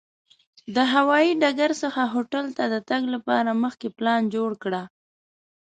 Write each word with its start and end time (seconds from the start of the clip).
د 0.75 0.77
هوایي 0.93 1.31
ډګر 1.41 1.71
څخه 1.81 2.01
هوټل 2.13 2.45
ته 2.57 2.63
د 2.73 2.75
تګ 2.89 3.01
لپاره 3.15 3.59
مخکې 3.63 3.87
پلان 3.97 4.21
جوړ 4.35 4.51
کړه. 4.63 4.83